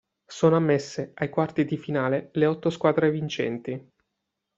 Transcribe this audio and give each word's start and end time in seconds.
Sono 0.25 0.55
ammesse 0.55 1.11
ai 1.13 1.29
quarti 1.29 1.63
di 1.63 1.77
finale 1.77 2.31
le 2.33 2.47
otto 2.47 2.71
squadre 2.71 3.11
vincenti. 3.11 3.91